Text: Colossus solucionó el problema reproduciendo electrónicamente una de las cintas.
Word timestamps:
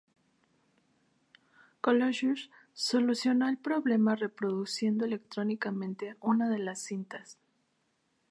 Colossus 1.79 2.49
solucionó 2.73 3.47
el 3.47 3.57
problema 3.59 4.15
reproduciendo 4.15 5.05
electrónicamente 5.05 6.15
una 6.21 6.49
de 6.49 6.57
las 6.57 6.79
cintas. 6.81 7.37